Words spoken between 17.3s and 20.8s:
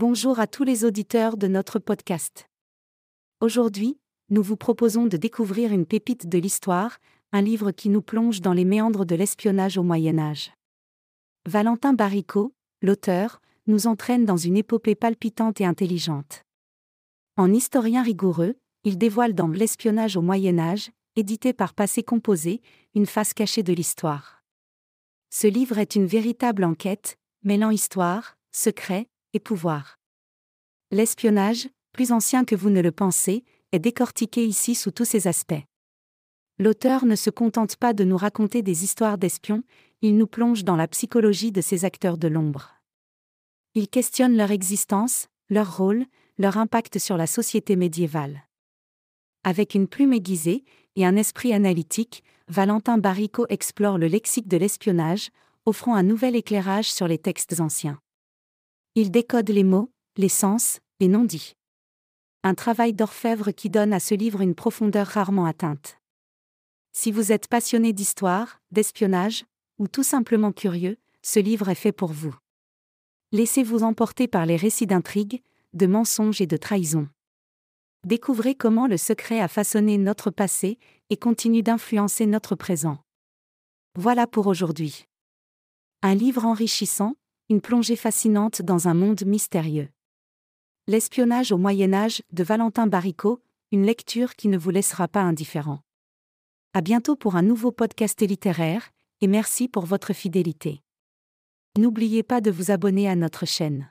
En historien rigoureux, il dévoile dans L'espionnage au Moyen